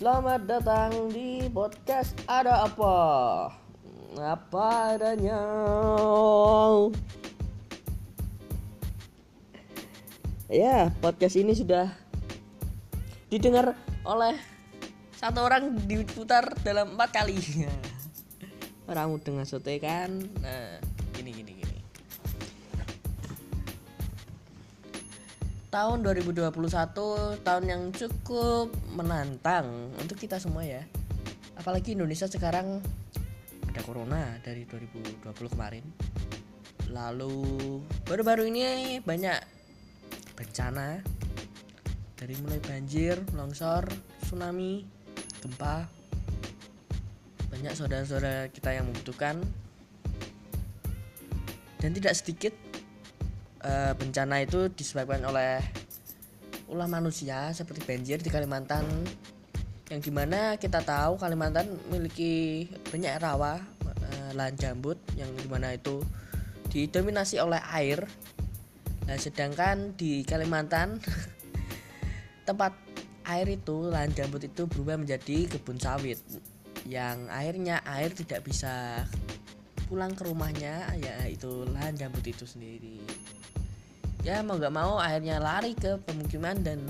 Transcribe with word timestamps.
Selamat 0.00 0.48
datang 0.48 1.12
di 1.12 1.44
podcast 1.52 2.16
Ada 2.24 2.64
Apa? 2.64 2.96
Apa 4.16 4.96
adanya? 4.96 5.36
Ya, 10.48 10.88
podcast 11.04 11.36
ini 11.36 11.52
sudah 11.52 11.92
didengar 13.28 13.76
oleh 14.08 14.40
satu 15.20 15.44
orang 15.44 15.76
diputar 15.84 16.48
dalam 16.64 16.96
empat 16.96 17.20
kali. 17.20 17.36
Orang 18.88 19.20
dengan 19.20 19.44
sote 19.44 19.76
kan? 19.84 20.16
Nah, 20.40 20.80
tahun 25.70 26.02
2021 26.02 26.50
tahun 27.46 27.64
yang 27.64 27.82
cukup 27.94 28.74
menantang 28.98 29.94
untuk 30.02 30.18
kita 30.18 30.42
semua 30.42 30.66
ya. 30.66 30.82
Apalagi 31.54 31.94
Indonesia 31.94 32.26
sekarang 32.26 32.82
ada 33.70 33.80
corona 33.86 34.34
dari 34.42 34.66
2020 34.66 35.30
kemarin. 35.54 35.86
Lalu 36.90 37.78
baru-baru 38.02 38.50
ini 38.50 38.98
banyak 38.98 39.38
bencana. 40.34 40.98
Dari 42.18 42.34
mulai 42.42 42.60
banjir, 42.60 43.16
longsor, 43.32 43.86
tsunami, 44.26 44.84
gempa. 45.40 45.86
Banyak 47.48 47.72
saudara-saudara 47.78 48.50
kita 48.50 48.74
yang 48.74 48.90
membutuhkan. 48.90 49.38
Dan 51.80 51.96
tidak 51.96 52.12
sedikit 52.18 52.52
uh, 53.64 53.92
bencana 53.96 54.44
itu 54.44 54.68
disebabkan 54.72 55.24
oleh 55.24 55.60
ulah 56.70 56.86
manusia 56.86 57.50
seperti 57.50 57.82
banjir 57.82 58.22
di 58.22 58.30
Kalimantan 58.30 58.86
yang 59.90 59.98
di 59.98 60.12
mana 60.14 60.54
kita 60.54 60.86
tahu 60.86 61.18
Kalimantan 61.18 61.66
memiliki 61.90 62.66
banyak 62.94 63.18
rawa 63.18 63.58
uh, 63.82 64.30
lahan 64.38 64.54
gambut 64.54 64.96
yang 65.18 65.28
di 65.34 65.48
mana 65.50 65.74
itu 65.74 65.98
didominasi 66.70 67.42
oleh 67.42 67.58
air. 67.74 68.06
Nah 69.10 69.18
sedangkan 69.18 69.98
di 69.98 70.22
Kalimantan 70.22 71.02
tempat 72.48 72.72
air 73.26 73.46
itu 73.50 73.90
lahan 73.90 74.14
gambut 74.14 74.46
itu 74.46 74.70
berubah 74.70 74.98
menjadi 74.98 75.50
kebun 75.50 75.78
sawit 75.82 76.22
yang 76.88 77.28
akhirnya 77.28 77.82
air 77.84 78.14
tidak 78.14 78.46
bisa 78.46 79.04
pulang 79.90 80.14
ke 80.14 80.22
rumahnya 80.22 80.86
ya 81.02 81.26
itu 81.26 81.66
lahan 81.74 81.98
gambut 81.98 82.22
itu 82.22 82.46
sendiri 82.46 83.02
ya 84.20 84.44
mau 84.44 84.60
nggak 84.60 84.74
mau 84.74 85.00
akhirnya 85.00 85.40
lari 85.40 85.72
ke 85.72 85.96
pemukiman 86.04 86.60
dan 86.60 86.80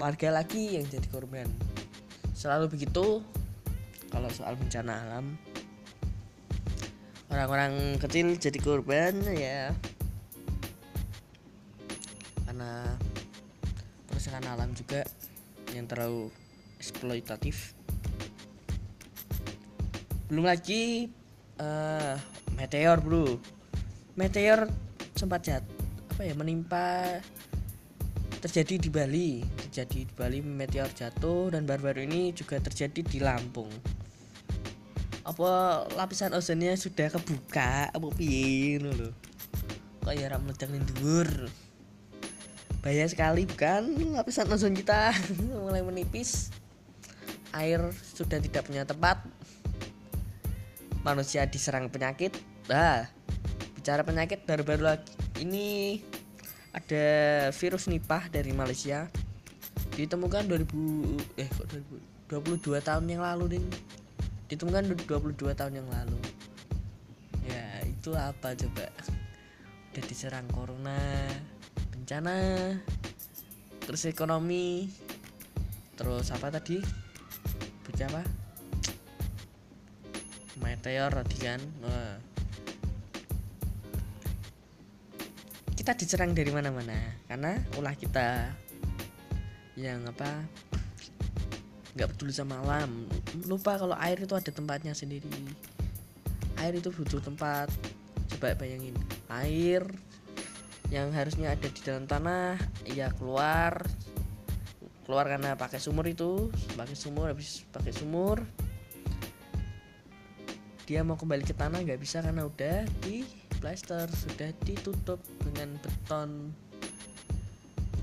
warga 0.00 0.32
lagi 0.32 0.80
yang 0.80 0.88
jadi 0.88 1.08
korban. 1.12 1.48
Selalu 2.32 2.72
begitu 2.72 3.20
kalau 4.08 4.28
soal 4.32 4.56
bencana 4.56 5.04
alam. 5.04 5.36
Orang-orang 7.28 8.00
kecil 8.00 8.40
jadi 8.40 8.56
korban 8.60 9.12
ya. 9.36 9.72
Karena 12.48 12.96
kerusakan 14.08 14.44
alam 14.48 14.72
juga 14.72 15.04
yang 15.76 15.84
terlalu 15.84 16.32
eksploitatif. 16.80 17.76
Belum 20.32 20.48
lagi 20.48 21.12
uh, 21.60 22.16
meteor 22.56 22.96
bro. 23.04 23.36
Meteor 24.16 24.72
sempat 25.12 25.44
jatuh 25.44 25.75
apa 26.16 26.24
ya 26.24 26.32
menimpa 26.32 27.20
terjadi 28.40 28.80
di 28.80 28.88
Bali. 28.88 29.44
Terjadi 29.68 30.08
di 30.08 30.14
Bali 30.16 30.40
meteor 30.40 30.88
jatuh 30.88 31.52
dan 31.52 31.68
baru-baru 31.68 32.08
ini 32.08 32.32
juga 32.32 32.56
terjadi 32.56 33.04
di 33.04 33.20
Lampung. 33.20 33.68
Apa 35.28 35.84
lapisan 35.92 36.32
ozonnya 36.32 36.72
sudah 36.72 37.12
kebuka? 37.12 37.92
Apa 37.92 38.08
piye 38.16 38.80
loh 38.80 39.12
kok 40.00 40.16
ya 40.16 40.32
rak 40.32 40.40
meledak 40.40 40.72
dhuwur? 40.72 41.52
Bahaya 42.80 43.04
sekali 43.12 43.44
bukan? 43.44 44.16
Lapisan 44.16 44.48
ozon 44.48 44.72
kita 44.72 45.12
mulai 45.68 45.84
menipis. 45.84 46.48
Air 47.52 47.92
sudah 47.92 48.40
tidak 48.40 48.64
punya 48.64 48.88
tempat. 48.88 49.20
Manusia 51.04 51.44
diserang 51.44 51.92
penyakit. 51.92 52.32
Bah 52.64 53.04
bicara 53.86 54.00
penyakit 54.00 54.42
baru-baru 54.48 54.82
lagi 54.82 55.25
ini 55.40 56.00
ada 56.76 57.06
virus 57.52 57.88
Nipah 57.88 58.28
dari 58.28 58.52
Malaysia. 58.52 59.08
Ditemukan 59.96 60.44
2000 60.44 61.40
eh 61.40 61.48
kok 61.48 61.66
2022 62.28 62.84
tahun 62.84 63.04
yang 63.08 63.22
lalu 63.24 63.56
din 63.56 63.64
ditemukan 64.46 64.94
22 65.08 65.56
tahun 65.56 65.74
yang 65.82 65.88
lalu. 65.88 66.20
Ya 67.48 67.82
itu 67.88 68.12
apa 68.12 68.52
coba? 68.52 68.86
Udah 69.92 70.04
diserang 70.04 70.46
corona 70.52 71.00
bencana 71.96 72.36
terus 73.82 74.04
ekonomi 74.04 74.92
terus 75.96 76.28
apa 76.28 76.52
tadi? 76.52 76.78
Bocah 77.88 78.06
apa? 78.12 78.22
Meteor 80.60 81.12
tadi 81.24 81.36
kan? 81.40 81.60
Nah, 81.80 82.20
kita 85.86 86.02
diserang 86.02 86.34
dari 86.34 86.50
mana-mana. 86.50 86.98
Karena 87.30 87.62
ulah 87.78 87.94
kita 87.94 88.50
yang 89.78 90.02
apa 90.10 90.42
nggak 91.94 92.10
peduli 92.10 92.34
sama 92.34 92.58
alam. 92.58 93.06
Lupa 93.46 93.78
kalau 93.78 93.94
air 93.94 94.18
itu 94.18 94.34
ada 94.34 94.50
tempatnya 94.50 94.98
sendiri. 94.98 95.30
Air 96.58 96.82
itu 96.82 96.90
butuh 96.90 97.22
tempat. 97.22 97.70
Coba 98.34 98.58
bayangin 98.58 98.98
air 99.30 99.86
yang 100.90 101.14
harusnya 101.14 101.54
ada 101.54 101.70
di 101.70 101.80
dalam 101.86 102.10
tanah 102.10 102.58
ya 102.90 103.14
keluar. 103.14 103.86
Keluar 105.06 105.30
karena 105.30 105.54
pakai 105.54 105.78
sumur 105.78 106.10
itu 106.10 106.50
pakai 106.74 106.98
sumur 106.98 107.30
habis 107.30 107.62
pakai 107.70 107.94
sumur. 107.94 108.42
Dia 110.82 111.06
mau 111.06 111.14
kembali 111.14 111.46
ke 111.46 111.54
tanah 111.54 111.78
nggak 111.78 112.02
bisa 112.02 112.26
karena 112.26 112.42
udah 112.42 112.82
di 113.06 113.45
plaster 113.58 114.06
sudah 114.12 114.50
ditutup 114.64 115.20
dengan 115.42 115.76
beton. 115.80 116.52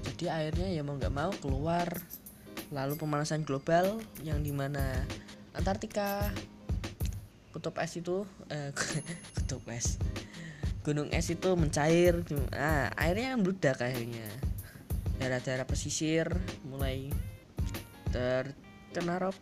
Jadi 0.03 0.25
airnya 0.29 0.67
ya 0.69 0.81
mau 0.85 0.97
nggak 0.97 1.13
mau 1.13 1.31
keluar. 1.39 1.87
Lalu 2.73 2.97
pemanasan 2.97 3.45
global 3.45 4.01
yang 4.25 4.41
di 4.41 4.51
mana 4.51 5.05
Antartika. 5.53 6.33
Kutub 7.53 7.77
es 7.77 7.93
itu 7.93 8.25
eh, 8.49 8.73
kutub 9.37 9.61
es. 9.69 10.01
Gunung 10.83 11.07
es 11.13 11.29
itu 11.31 11.53
mencair 11.55 12.25
nah 12.51 12.89
airnya 12.97 13.37
meludak 13.37 13.79
akhirnya. 13.79 14.25
Daerah-daerah 15.21 15.69
pesisir 15.69 16.27
mulai 16.65 17.13
terkena 18.09 19.21
rob 19.21 19.37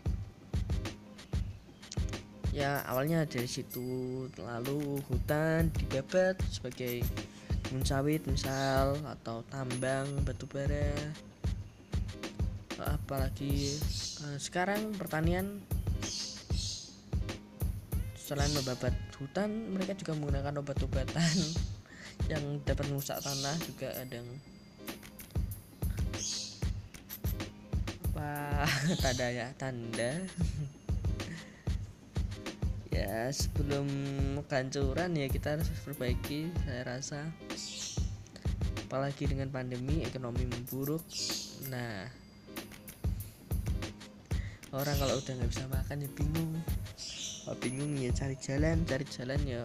ya 2.52 2.84
awalnya 2.88 3.24
dari 3.28 3.48
situ. 3.48 4.28
Lalu 4.38 5.00
hutan 5.08 5.72
dibabat 5.76 6.40
sebagai 6.52 7.04
kebun 7.68 7.84
sawit 7.88 8.24
misal 8.28 9.00
atau 9.08 9.44
tambang 9.48 10.08
batu 10.28 10.46
bara. 10.48 10.92
Apalagi 12.80 13.80
uh, 14.28 14.38
sekarang 14.40 14.96
pertanian. 14.96 15.60
Selain 18.16 18.52
membabat 18.56 18.96
hutan 19.20 19.76
mereka 19.76 19.92
juga 19.92 20.16
menggunakan 20.16 20.64
obat-obatan 20.64 21.36
yang 22.32 22.64
dapat 22.64 22.88
merusak 22.88 23.20
tanah 23.20 23.56
juga 23.68 23.92
ada 23.92 24.14
yang 24.16 24.30
apa? 28.22 28.64
Tanda 29.04 29.28
ya 29.34 29.48
tanda 29.58 30.12
ya 32.92 33.32
sebelum 33.32 33.88
kehancuran 34.52 35.16
ya 35.16 35.32
kita 35.32 35.56
harus 35.56 35.72
perbaiki 35.88 36.52
saya 36.68 36.84
rasa. 36.84 37.20
Apalagi 38.88 39.32
dengan 39.32 39.48
pandemi 39.48 40.04
ekonomi 40.04 40.44
memburuk. 40.44 41.02
Nah 41.72 42.12
orang 44.76 44.96
kalau 45.00 45.16
udah 45.16 45.34
nggak 45.40 45.52
bisa 45.52 45.66
makan 45.72 46.04
ya 46.04 46.10
bingung. 46.12 46.52
Oh, 47.48 47.58
bingung 47.58 47.96
ya 47.96 48.12
cari 48.12 48.36
jalan 48.38 48.84
cari 48.84 49.08
jalan 49.08 49.40
ya. 49.48 49.64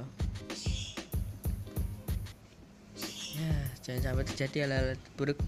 Ya 3.37 3.55
jangan 3.82 4.14
sampai 4.14 4.25
terjadi 4.31 4.56
hal-hal 4.70 4.88
buruk. 5.19 5.38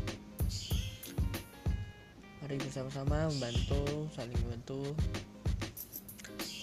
Mari 2.43 2.59
bersama-sama 2.59 3.31
membantu 3.31 4.11
saling 4.19 4.37
membantu 4.43 4.99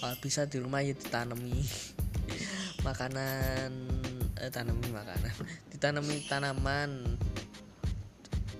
kalau 0.00 0.16
bisa 0.20 0.44
di 0.46 0.58
rumah 0.60 0.80
ya 0.82 0.94
ditanami. 0.94 1.56
Makanan 2.86 3.70
eh 4.36 4.50
tanami 4.52 4.88
makanan. 4.92 5.32
Ditanami 5.72 6.16
tanaman 6.28 6.90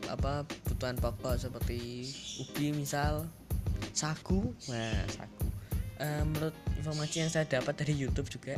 apa 0.07 0.47
kebutuhan 0.47 0.97
pokok 1.03 1.35
seperti 1.37 2.09
ubi 2.43 2.73
misal 2.73 3.29
sagu. 3.93 4.55
Nah 4.73 5.05
sagu. 5.11 5.45
Uh, 5.97 6.25
menurut 6.29 6.53
informasi 6.77 7.25
yang 7.25 7.33
saya 7.33 7.49
dapat 7.49 7.73
dari 7.81 7.97
YouTube 7.97 8.29
juga 8.29 8.53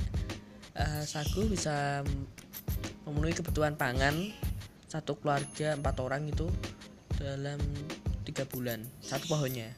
uh, 0.75 1.07
sagu 1.07 1.47
bisa 1.47 2.03
memenuhi 3.07 3.31
kebutuhan 3.31 3.79
pangan 3.79 4.35
satu 4.91 5.23
keluarga 5.23 5.79
empat 5.79 6.03
orang 6.03 6.27
itu 6.27 6.51
dalam 7.15 7.63
tiga 8.27 8.43
bulan 8.49 8.83
satu 8.99 9.31
pohonnya 9.31 9.71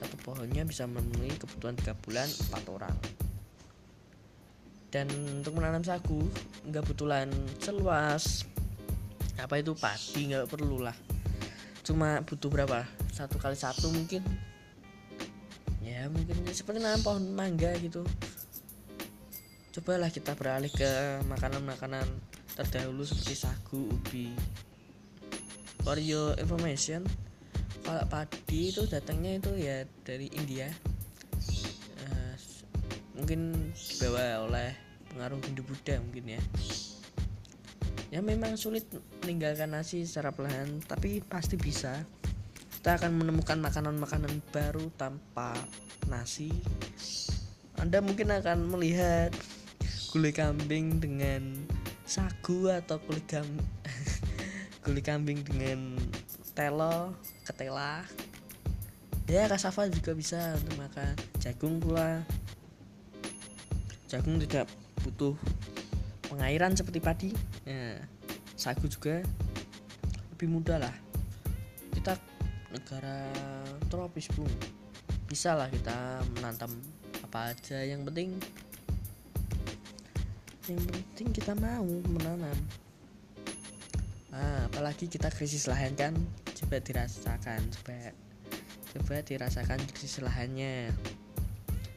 satu 0.00 0.16
pohonnya 0.24 0.64
bisa 0.64 0.88
memenuhi 0.88 1.36
kebutuhan 1.36 1.76
tiga 1.76 1.92
bulan 2.00 2.24
empat 2.48 2.64
orang. 2.72 2.96
Dan 4.90 5.06
untuk 5.38 5.54
menanam 5.54 5.84
sagu 5.84 6.24
nggak 6.66 6.82
butuh 6.88 7.06
seluas. 7.60 8.48
Apa 9.36 9.60
itu? 9.60 9.76
Padi 9.76 10.32
nggak 10.32 10.48
perlu 10.48 10.82
lah. 10.82 10.96
Cuma 11.84 12.24
butuh 12.24 12.48
berapa? 12.48 12.88
Satu 13.12 13.36
kali 13.36 13.54
satu 13.54 13.92
mungkin. 13.92 14.24
Ya 15.84 16.08
mungkin 16.08 16.42
seperti 16.50 16.80
nanam 16.80 17.04
pohon 17.04 17.30
mangga 17.36 17.76
gitu. 17.78 18.02
Cobalah 19.70 20.10
kita 20.10 20.34
beralih 20.34 20.72
ke 20.72 21.22
makanan-makanan 21.30 22.08
terdahulu 22.58 23.06
seperti 23.06 23.34
sagu 23.38 23.86
ubi. 23.86 24.34
For 25.86 25.96
your 25.96 26.34
information 26.36 27.06
kalau 27.90 28.06
padi 28.06 28.70
itu 28.70 28.86
datangnya 28.86 29.42
itu 29.42 29.50
ya 29.58 29.82
dari 30.06 30.30
India. 30.38 30.70
Mungkin 33.18 33.74
dibawa 33.74 34.46
oleh 34.46 34.70
pengaruh 35.10 35.42
Hindu 35.42 35.66
Buddha 35.66 35.98
mungkin 35.98 36.38
ya. 36.38 36.42
Ya 38.14 38.22
memang 38.22 38.54
sulit 38.54 38.86
meninggalkan 39.26 39.74
nasi 39.74 40.06
secara 40.06 40.30
perlahan 40.30 40.78
tapi 40.86 41.18
pasti 41.18 41.58
bisa. 41.58 42.06
Kita 42.78 42.94
akan 42.94 43.26
menemukan 43.26 43.58
makanan-makanan 43.58 44.38
baru 44.54 44.86
tanpa 44.94 45.58
nasi. 46.06 46.54
Anda 47.74 47.98
mungkin 47.98 48.30
akan 48.30 48.70
melihat 48.70 49.34
gulai 50.14 50.30
kambing 50.30 51.02
dengan 51.02 51.58
sagu 52.06 52.70
atau 52.70 53.02
gulai 53.02 53.26
kambing 53.26 55.02
kambing 55.10 55.42
dengan 55.42 55.98
telo 56.54 57.18
ketela 57.50 58.06
ya 59.26 59.50
kasava 59.50 59.90
juga 59.90 60.14
bisa 60.14 60.54
untuk 60.58 60.74
makan 60.78 61.14
jagung 61.42 61.82
pula 61.82 62.22
jagung 64.10 64.38
tidak 64.42 64.66
butuh 65.06 65.34
pengairan 66.30 66.74
seperti 66.78 66.98
padi. 67.02 67.30
Ya, 67.66 67.98
sagu 68.54 68.86
juga 68.86 69.22
lebih 70.34 70.48
mudah 70.50 70.78
lah. 70.78 70.94
Kita 71.90 72.14
negara 72.70 73.26
tropis 73.90 74.30
bung 74.34 74.50
bisa 75.26 75.54
lah 75.58 75.66
kita 75.70 76.22
menanam 76.38 76.70
apa 77.26 77.54
aja. 77.54 77.82
Yang 77.82 78.00
penting 78.10 78.28
yang 80.70 80.80
penting 80.86 81.28
kita 81.34 81.52
mau 81.58 81.86
menanam. 81.86 82.58
Nah, 84.30 84.70
apalagi 84.70 85.10
kita 85.10 85.26
krisis 85.34 85.66
lahan 85.66 85.98
kan 85.98 86.14
coba 86.60 86.76
dirasakan 86.76 87.60
coba 87.72 88.12
coba 88.92 89.16
dirasakan 89.24 89.80
krisis 89.88 90.20
lahannya. 90.20 90.92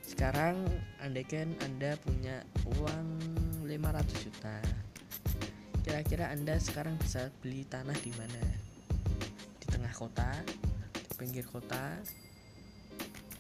Sekarang 0.08 0.56
andaikan 1.04 1.52
anda 1.68 2.00
punya 2.00 2.48
uang 2.80 3.08
500 3.68 4.24
juta 4.24 4.58
kira-kira 5.84 6.32
anda 6.32 6.56
sekarang 6.56 6.96
bisa 6.96 7.28
beli 7.44 7.68
tanah 7.68 7.94
di 8.00 8.10
mana? 8.16 8.44
Di 9.60 9.68
tengah 9.68 9.92
kota 9.92 10.32
di 10.96 11.14
pinggir 11.20 11.44
kota? 11.44 12.00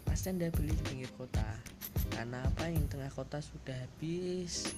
Pasti 0.03 0.27
anda 0.27 0.51
beli 0.51 0.75
di 0.75 0.83
pinggir 0.83 1.11
kota. 1.15 1.45
Karena 2.11 2.43
apa? 2.43 2.67
Yang 2.67 2.99
tengah 2.99 3.11
kota 3.15 3.39
sudah 3.39 3.79
habis. 3.79 4.75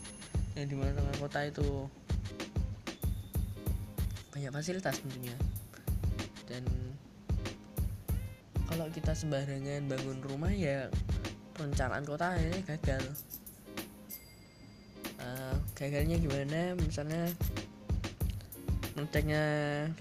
Yang 0.53 0.65
di 0.71 0.75
mana 0.77 0.94
tengah 0.94 1.18
kota 1.18 1.39
itu? 1.42 1.89
Banyak 4.30 4.51
fasilitas 4.53 5.01
tentunya 5.01 5.33
dan 6.45 6.63
kalau 8.65 8.92
kita 8.92 9.13
sembarangan 9.13 9.88
bangun 9.88 10.19
rumah 10.25 10.51
ya 10.51 10.89
perencanaan 11.56 12.03
kota 12.03 12.36
ini 12.36 12.59
gagal. 12.68 13.03
Uh, 15.15 15.56
gagalnya 15.74 16.19
gimana? 16.19 16.75
Misalnya 16.75 17.31
menteknya 18.95 19.44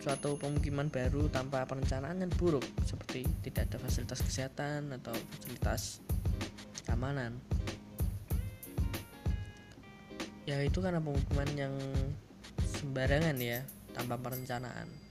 suatu 0.03 0.39
pemukiman 0.39 0.87
baru 0.91 1.27
tanpa 1.31 1.67
perencanaan 1.67 2.23
yang 2.23 2.31
buruk 2.35 2.63
seperti 2.87 3.27
tidak 3.43 3.71
ada 3.71 3.79
fasilitas 3.83 4.23
kesehatan 4.23 4.91
atau 4.91 5.15
fasilitas 5.39 6.03
keamanan. 6.87 7.39
Ya 10.45 10.61
itu 10.61 10.83
karena 10.83 10.99
pemukiman 10.99 11.49
yang 11.55 11.75
sembarangan 12.65 13.39
ya 13.39 13.63
tanpa 13.95 14.19
perencanaan 14.19 15.04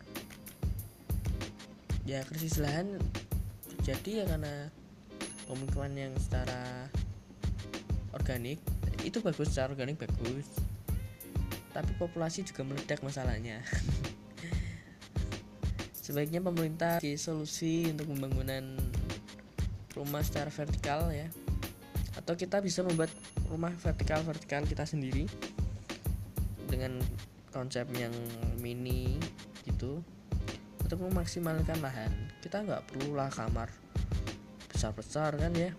ya 2.04 2.20
krisis 2.28 2.60
lahan 2.60 3.00
terjadi 3.80 4.24
ya 4.24 4.26
karena 4.28 4.72
pemukiman 5.48 5.92
yang 5.96 6.14
secara 6.20 6.88
organik 8.16 8.60
itu 9.04 9.20
bagus 9.20 9.52
secara 9.52 9.76
organik 9.76 10.00
bagus. 10.00 10.48
Tapi 11.74 11.92
populasi 11.98 12.46
juga 12.46 12.64
meledak 12.64 13.02
masalahnya. 13.02 13.60
Sebaiknya 16.06 16.44
pemerintah 16.44 17.02
di 17.02 17.18
solusi 17.18 17.90
untuk 17.90 18.12
pembangunan 18.14 18.78
rumah 19.98 20.22
secara 20.22 20.54
vertikal 20.54 21.10
ya. 21.10 21.28
Atau 22.14 22.38
kita 22.38 22.62
bisa 22.62 22.86
membuat 22.86 23.10
rumah 23.50 23.74
vertikal 23.82 24.22
vertikal 24.22 24.64
kita 24.64 24.86
sendiri 24.86 25.26
dengan 26.70 27.02
konsep 27.52 27.86
yang 27.98 28.14
mini 28.62 29.18
gitu 29.66 30.02
untuk 30.84 31.00
memaksimalkan 31.10 31.80
lahan. 31.80 32.12
Kita 32.44 32.62
nggak 32.62 32.92
perlulah 32.92 33.32
kamar 33.32 33.72
besar-besar 34.70 35.40
kan 35.40 35.56
ya? 35.56 35.72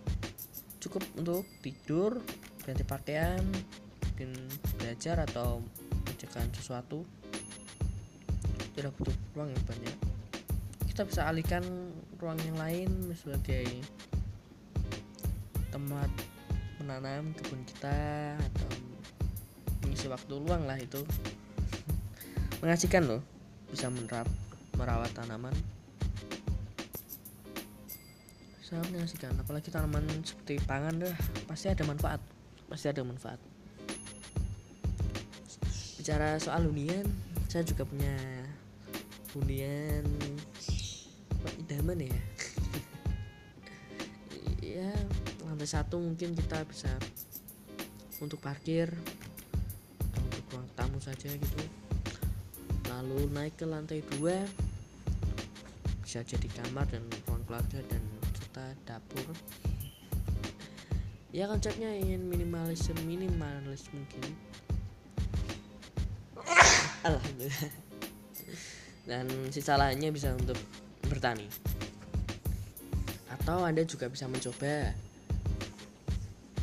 Cukup 0.81 1.05
untuk 1.21 1.45
tidur 1.61 2.25
ganti 2.65 2.83
pakaian 2.83 3.45
mungkin 4.01 4.33
belajar 4.81 5.21
atau 5.29 5.61
mengerjakan 6.05 6.49
sesuatu. 6.57 7.05
Tidak 8.75 8.91
butuh 8.97 9.15
ruang 9.37 9.53
yang 9.53 9.65
banyak. 9.69 9.97
Kita 10.89 11.05
bisa 11.05 11.29
alihkan 11.29 11.63
ruang 12.17 12.41
yang 12.47 12.59
lain 12.59 12.91
sebagai 13.13 13.67
tempat 15.75 16.11
menanam 16.81 17.35
kebun 17.35 17.61
kita 17.67 18.35
atau 18.39 18.71
mengisi 19.85 20.07
waktu 20.09 20.35
luang 20.39 20.65
lah 20.65 20.79
itu. 20.81 21.03
Mengasihkan 22.63 23.05
loh 23.05 23.23
bisa 23.69 23.91
menerap 23.91 24.31
merawat 24.75 25.11
tanaman. 25.15 25.55
Sangat 28.65 28.89
mengasihkan 28.91 29.35
apalagi 29.39 29.71
tanaman 29.71 30.05
seperti 30.27 30.59
pangan 30.65 31.03
dah 31.03 31.15
pasti 31.47 31.71
ada 31.71 31.85
manfaat. 31.87 32.21
Pasti 32.67 32.87
ada 32.91 33.03
manfaat. 33.07 33.39
Bicara 36.01 36.37
soal 36.43 36.69
hunian 36.69 37.07
saya 37.47 37.63
juga 37.63 37.87
punya 37.87 38.15
hunian 39.39 40.05
idaman 41.65 42.11
ya. 42.11 42.21
Ya 44.65 44.91
lantai 45.47 45.71
satu 45.71 46.03
mungkin 46.03 46.35
kita 46.35 46.67
bisa 46.67 46.91
untuk 48.19 48.43
parkir 48.43 48.91
atau 50.03 50.21
untuk 50.27 50.45
ruang 50.51 50.67
tamu 50.75 50.99
saja 50.99 51.31
gitu 51.31 51.84
lalu 52.89 53.29
naik 53.33 53.57
ke 53.57 53.65
lantai 53.65 54.01
dua 54.17 54.45
bisa 56.05 56.21
jadi 56.23 56.49
kamar 56.63 56.87
dan 56.93 57.03
ruang 57.27 57.43
keluarga 57.49 57.81
dan 57.91 58.03
serta 58.37 58.67
dapur. 58.87 59.35
Ya 61.35 61.51
konsepnya 61.51 61.91
ingin 61.91 62.31
minimalis 62.31 62.87
minimalis 63.03 63.91
mungkin. 63.91 64.23
Alhamdulillah. 67.09 67.73
Dan 69.05 69.27
sisa 69.51 69.75
lainnya 69.75 70.15
bisa 70.15 70.31
untuk 70.39 70.55
bertani. 71.11 71.51
Atau 73.35 73.67
anda 73.67 73.83
juga 73.83 74.07
bisa 74.07 74.31
mencoba. 74.31 74.95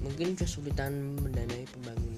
Mungkin 0.01 0.33
kesulitan 0.39 1.19
mendanai 1.19 1.67
pembangunan 1.69 2.10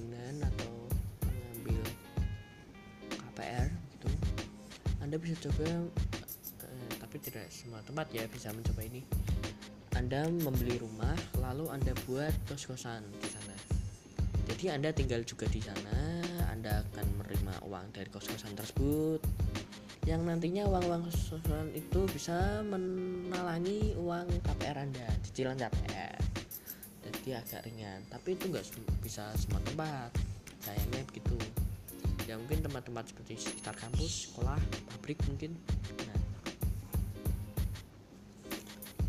anda 5.14 5.30
bisa 5.30 5.46
coba 5.46 5.70
eh, 6.66 6.90
tapi 6.98 7.22
tidak 7.22 7.46
semua 7.46 7.78
tempat 7.86 8.10
ya 8.10 8.26
bisa 8.26 8.50
mencoba 8.50 8.82
ini 8.82 9.06
anda 9.94 10.26
membeli 10.26 10.74
rumah 10.82 11.14
lalu 11.38 11.70
Anda 11.70 11.94
buat 12.02 12.34
kos-kosan 12.50 13.06
di 13.22 13.30
sana. 13.30 13.54
Jadi 14.50 14.74
Anda 14.74 14.90
tinggal 14.90 15.22
juga 15.22 15.46
di 15.46 15.62
sana, 15.62 16.18
Anda 16.50 16.82
akan 16.82 17.06
menerima 17.22 17.62
uang 17.62 17.94
dari 17.94 18.10
kos-kosan 18.10 18.58
tersebut. 18.58 19.22
yang 20.02 20.26
nantinya 20.26 20.66
uang-uang 20.66 21.06
susulan 21.14 21.70
itu 21.78 22.10
bisa 22.10 22.66
menalangi 22.66 23.94
uang 23.94 24.26
KPR 24.42 24.82
Anda 24.82 25.08
cicilan 25.24 25.56
KPR 25.56 26.20
jadi 27.08 27.40
agak 27.40 27.64
ringan 27.64 28.04
tapi 28.12 28.36
itu 28.36 28.52
nggak 28.52 28.68
bisa 29.00 29.32
semua 29.32 29.64
tempat 29.64 30.12
sayangnya 30.60 31.08
begitu 31.08 31.63
ya 32.24 32.40
mungkin 32.40 32.64
tempat-tempat 32.64 33.12
seperti 33.12 33.36
sekitar 33.36 33.76
kampus 33.76 34.32
sekolah 34.32 34.56
pabrik 34.88 35.20
mungkin. 35.28 35.52
Nah 36.08 36.20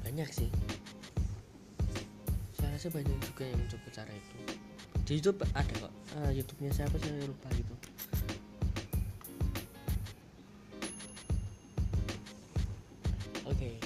banyak 0.03 0.29
sih. 0.31 0.49
Saya 2.59 2.75
rasa 2.75 2.91
banyak 2.91 3.15
juga 3.23 3.43
yang 3.47 3.59
mencoba 3.59 3.87
cara 3.91 4.11
itu. 4.11 4.37
Di 5.05 5.11
YouTube 5.19 5.47
ada 5.55 5.73
kok. 5.79 5.93
Uh, 6.15 6.31
YouTube-nya 6.31 6.71
siapa 6.75 6.95
saya 6.99 7.27
lupa 7.27 7.47
gitu. 7.55 7.75
Oke. 13.45 13.77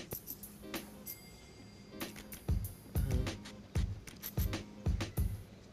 Eh, 2.98 3.29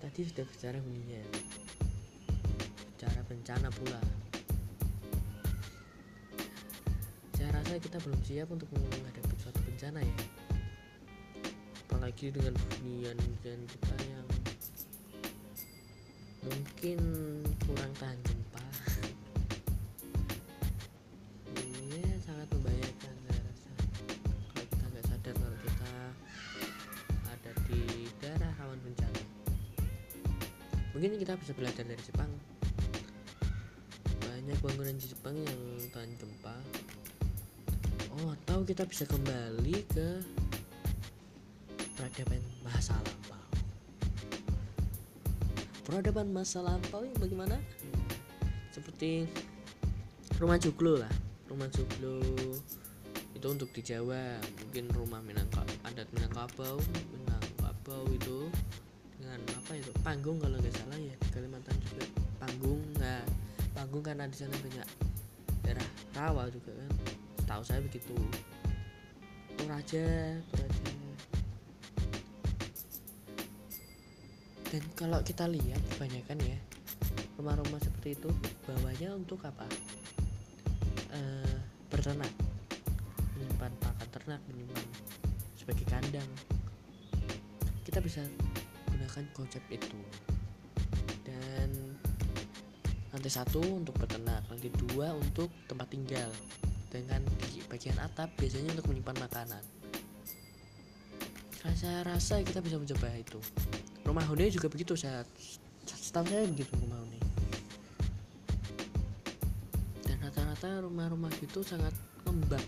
tadi 0.02 0.20
sudah 0.26 0.44
bicara 0.44 0.78
hunian 0.82 1.45
bencana 3.26 3.68
pula. 3.74 4.00
Saya 7.34 7.50
rasa 7.52 7.74
kita 7.82 7.98
belum 8.06 8.20
siap 8.22 8.48
untuk 8.54 8.70
menghadapi 8.70 9.34
suatu 9.42 9.60
bencana 9.66 10.00
ya. 10.00 10.16
Apalagi 11.86 12.30
dengan 12.30 12.54
hunian 12.54 13.18
dan 13.42 13.58
kita 13.66 13.96
yang 14.06 14.26
mungkin 16.46 16.98
kurang 17.66 17.92
tahan 17.98 18.18
gempa. 18.22 18.66
Ini 21.58 22.02
sangat 22.22 22.46
membahayakan 22.54 23.14
saya 23.26 23.40
rasa. 23.42 23.70
Kalau 24.54 24.66
kita 24.70 24.84
nggak 24.86 25.04
sadar 25.10 25.34
kalau 25.34 25.58
kita 25.66 25.94
ada 27.26 27.50
di 27.66 27.82
daerah 28.22 28.50
rawan 28.62 28.78
bencana 28.86 29.22
mungkin 30.96 31.20
kita 31.20 31.36
bisa 31.36 31.52
belajar 31.52 31.84
dari 31.84 32.00
Jepang 32.00 32.32
banyak 34.46 34.62
bangunan 34.62 34.94
di 34.94 35.10
Jepang 35.10 35.34
yang 35.42 35.62
tahan 35.90 36.06
gempa. 36.22 36.54
Oh 38.14 38.30
atau 38.30 38.62
kita 38.62 38.86
bisa 38.86 39.02
kembali 39.02 39.74
ke 39.90 40.22
peradaban 41.98 42.38
masa 42.62 42.94
lampau. 42.94 43.46
Peradaban 45.82 46.30
masa 46.30 46.62
lampau 46.62 47.02
yang 47.02 47.18
bagaimana? 47.18 47.58
Seperti 48.70 49.26
rumah 50.38 50.62
joglo 50.62 51.02
lah. 51.02 51.10
Rumah 51.50 51.66
joglo 51.74 52.22
itu 53.34 53.46
untuk 53.50 53.74
di 53.74 53.82
Jawa. 53.82 54.38
Mungkin 54.62 54.94
rumah 54.94 55.26
Minangka 55.26 55.66
adat 55.82 56.06
Minangkabau 56.14 56.78
Minangkabau 57.18 58.06
itu 58.14 58.46
dengan 59.18 59.42
apa 59.58 59.74
itu 59.74 59.90
panggung 60.06 60.38
kalau 60.38 60.54
nggak 60.62 60.70
salah 60.70 61.02
ya 61.02 61.18
panggung 63.96 64.12
karena 64.12 64.28
di 64.28 64.36
sana 64.36 64.52
banyak 64.60 64.88
daerah 65.64 65.88
rawa 66.12 66.52
juga 66.52 66.68
kan. 66.76 66.90
Setahu 67.40 67.62
saya 67.64 67.80
begitu. 67.80 68.12
Toraja 69.56 70.04
Toraja 70.52 70.84
dan 74.66 74.82
kalau 74.98 75.22
kita 75.24 75.48
lihat 75.48 75.80
kebanyakan 75.96 76.36
ya 76.44 76.58
rumah-rumah 77.40 77.80
seperti 77.80 78.20
itu 78.20 78.28
bawahnya 78.68 79.16
untuk 79.16 79.40
apa? 79.48 79.64
Eh, 81.16 81.56
berternak. 81.88 82.28
Menyimpan 83.32 83.72
pakan 83.80 84.08
ternak 84.12 84.40
menyimpan 84.52 84.84
sebagai 85.56 85.88
kandang. 85.88 86.28
Kita 87.80 88.04
bisa 88.04 88.20
gunakan 88.92 89.24
konsep 89.32 89.64
itu. 89.72 89.96
Dan 91.24 91.95
lantai 93.16 93.32
satu 93.32 93.64
untuk 93.64 93.96
peternak 93.96 94.44
lantai 94.52 94.68
dua 94.76 95.16
untuk 95.16 95.48
tempat 95.64 95.88
tinggal. 95.88 96.28
Dengan 96.92 97.24
di 97.48 97.64
bagian 97.64 97.96
atap 97.96 98.28
biasanya 98.36 98.76
untuk 98.76 98.92
menyimpan 98.92 99.16
makanan. 99.24 99.64
Saya 101.76 102.04
rasa 102.04 102.44
kita 102.44 102.60
bisa 102.60 102.76
mencoba 102.76 103.08
itu. 103.16 103.40
Rumah 104.04 104.24
huni 104.28 104.52
juga 104.52 104.68
begitu 104.68 104.92
saya 104.92 105.24
setahu 105.88 106.28
saya 106.28 106.44
begitu 106.46 106.70
rumah 106.78 106.98
huni 107.02 107.18
dan 110.06 110.16
rata-rata 110.22 110.86
rumah-rumah 110.86 111.32
itu 111.40 111.60
sangat 111.64 111.90
lembab. 112.22 112.62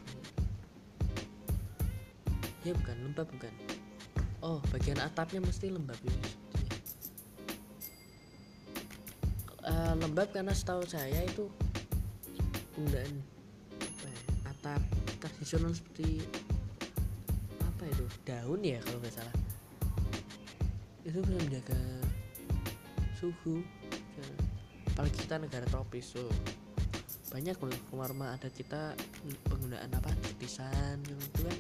Ya 2.64 2.72
bukan 2.72 2.96
lembab 3.04 3.28
bukan. 3.30 3.52
Oh 4.42 4.58
bagian 4.72 4.98
atapnya 4.98 5.44
mesti 5.44 5.70
lembab 5.70 5.98
ini 6.02 6.47
sepertinya 9.88 10.04
Eh, 10.04 10.04
lembab 10.04 10.28
karena 10.36 10.52
setahu 10.52 10.84
saya 10.84 11.20
itu 11.24 11.48
penggunaan 12.76 13.08
ya, 14.04 14.20
atap 14.52 14.82
tradisional 15.16 15.72
seperti 15.72 16.20
apa 17.64 17.82
itu? 17.88 18.04
Daun 18.28 18.60
ya 18.60 18.78
kalau 18.84 18.98
nggak 19.00 19.14
salah. 19.16 19.36
Itu 21.08 21.24
bisa 21.24 21.40
menjaga 21.40 21.80
suhu 23.16 23.64
apalagi 24.92 25.16
kita 25.24 25.40
negara 25.40 25.64
tropis 25.72 26.12
so. 26.12 26.26
Banyak 27.28 27.60
loh 27.60 27.72
rumah-rumah 27.92 28.36
adat 28.36 28.52
kita 28.56 28.92
penggunaan 29.48 29.88
apa? 29.94 30.12
Tulisan 30.36 31.00
yang 31.08 31.20
itu 31.20 31.40
kan 31.44 31.58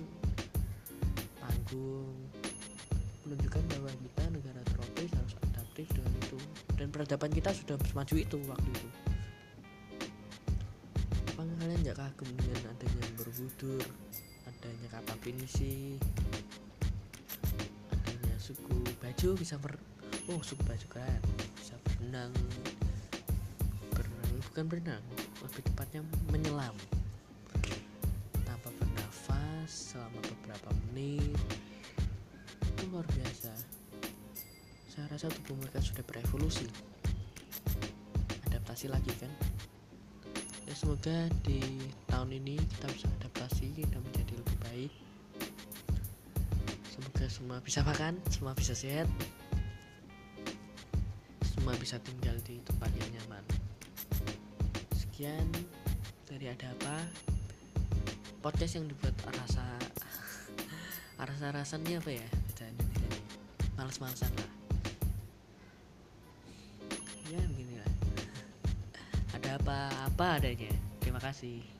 panggung. 1.40 2.12
Menunjukkan 3.24 3.62
bahwa 3.72 3.90
kita 3.92 4.24
negara 4.32 4.60
tropis 4.68 5.12
harus 5.12 5.47
adaptif 5.78 5.94
dengan 5.94 6.12
itu. 6.18 6.38
Dan 6.74 6.86
peradaban 6.90 7.30
kita 7.30 7.50
sudah 7.54 7.76
semaju 7.86 8.14
itu 8.18 8.36
waktu 8.50 8.70
itu. 8.74 8.88
Apa 11.38 11.42
kalian 11.62 11.80
nggak 11.86 11.98
kagum 11.98 12.28
dengan 12.34 12.74
adanya 12.74 13.06
Borobudur 13.14 13.86
adanya 14.48 14.88
kata 14.90 15.14
pinisi 15.22 15.94
adanya 17.94 18.34
suku 18.42 18.74
baju 18.98 19.28
bisa 19.38 19.54
ber 19.54 19.78
oh 20.34 20.42
suku 20.42 20.66
baju 20.66 20.86
kan 20.90 21.20
bisa 21.54 21.78
berenang. 21.86 22.34
Berenang 23.94 24.30
bukan 24.50 24.64
berenang 24.66 25.04
lebih 25.46 25.62
tepatnya 25.62 26.02
menyelam. 26.34 26.74
Tanpa 28.42 28.74
bernafas 28.82 29.94
selama 29.94 30.18
beberapa 30.26 30.74
menit. 30.90 31.38
Itu 32.66 32.90
luar 32.90 33.06
biasa 33.14 33.77
saya 34.98 35.14
rasa 35.14 35.30
tubuh 35.30 35.54
mereka 35.62 35.78
sudah 35.78 36.02
berevolusi. 36.02 36.66
Adaptasi 38.50 38.90
lagi 38.90 39.14
kan? 39.14 39.30
Ya 40.66 40.74
semoga 40.74 41.30
di 41.46 41.62
tahun 42.10 42.34
ini 42.34 42.58
kita 42.58 42.90
bisa 42.90 43.06
adaptasi 43.22 43.78
dan 43.86 44.02
menjadi 44.02 44.34
lebih 44.34 44.58
baik. 44.66 44.92
Semoga 46.90 47.24
semua 47.30 47.58
bisa 47.62 47.86
makan 47.86 48.18
semua 48.26 48.58
bisa 48.58 48.74
sehat. 48.74 49.06
Semua 51.46 51.78
bisa 51.78 52.02
tinggal 52.02 52.34
di 52.42 52.58
tempat 52.66 52.90
yang 52.98 53.22
nyaman. 53.22 53.44
Sekian 54.98 55.46
dari 56.26 56.50
ada 56.50 56.74
apa. 56.74 57.06
Podcast 58.42 58.82
yang 58.82 58.90
dibuat 58.90 59.14
rasa 59.30 59.62
rasa 61.30 61.54
rasanya 61.54 62.02
apa 62.02 62.18
ya? 62.18 62.26
Ini. 62.58 62.82
Males-malesan 63.78 64.34
lah 64.34 64.57
apa 69.70 70.40
adanya. 70.40 70.72
Terima 71.00 71.20
kasih 71.22 71.77